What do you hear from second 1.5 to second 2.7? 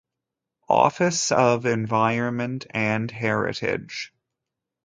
Environment